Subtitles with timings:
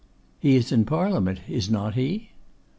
[0.39, 2.31] 'He is in Parliament, is not he?